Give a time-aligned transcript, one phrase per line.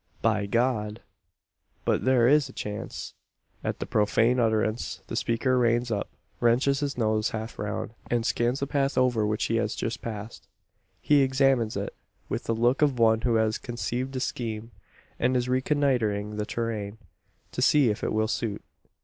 [0.23, 1.03] "By God!
[1.85, 3.13] but there is a chance!"
[3.63, 8.61] At the profane utterance, the speaker reins up; wrenches his horse half round; and scans
[8.61, 10.47] the path over which he has just passed.
[11.01, 11.93] He examines it
[12.29, 14.71] with the look of one who has conceived a scheme,
[15.19, 16.97] and is reconnoitring the terrain,
[17.51, 18.63] to see if it will suit.